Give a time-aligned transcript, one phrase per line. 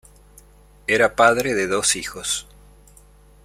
[0.87, 2.47] Era padre de dos hijos.